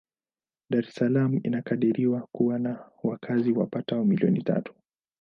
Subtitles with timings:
[0.69, 4.73] Dar es Salaam inakadiriwa kuwa na wakazi wapatao milioni tatu.